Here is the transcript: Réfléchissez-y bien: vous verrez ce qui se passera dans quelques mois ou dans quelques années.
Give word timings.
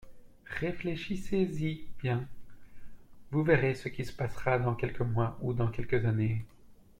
Réfléchissez-y 0.59 1.85
bien: 2.01 2.27
vous 3.29 3.43
verrez 3.43 3.75
ce 3.75 3.87
qui 3.87 4.03
se 4.03 4.11
passera 4.11 4.57
dans 4.57 4.73
quelques 4.73 5.01
mois 5.01 5.37
ou 5.43 5.53
dans 5.53 5.67
quelques 5.67 6.05
années. 6.05 6.43